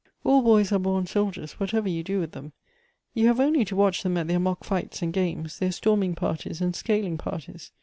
[0.23, 2.53] All boys are born soldiers, whatever you do with them.
[3.13, 6.59] You have only to watch them at their mock fights and games, their storming parties
[6.59, 7.71] and scaling parties."